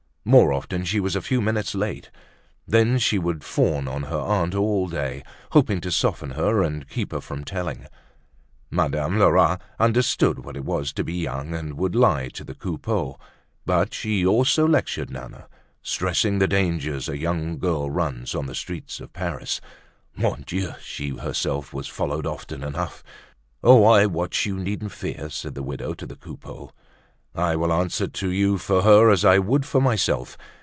[0.23, 2.11] More often she was a few minutes late.
[2.67, 7.11] Then she would fawn on her aunt all day, hoping to soften her and keep
[7.11, 7.87] her from telling.
[8.69, 13.15] Madame Lerat understood what it was to be young and would lie to the Coupeaus,
[13.65, 15.47] but she also lectured Nana,
[15.81, 19.59] stressing the dangers a young girl runs on the streets of Paris.
[20.15, 20.73] Mon Dieu!
[20.81, 23.03] she herself was followed often enough!
[23.63, 23.85] "Oh!
[23.85, 26.69] I watch, you needn't fear," said the widow to the Coupeaus.
[27.33, 30.37] "I will answer to you for her as I would for myself.